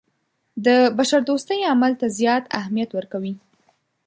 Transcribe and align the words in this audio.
د 0.65 0.67
بشردوستۍ 0.97 1.59
عمل 1.71 1.93
ته 1.99 2.07
زیات 2.19 2.43
اهمیت 2.59 2.89
ورکوي. 2.93 3.33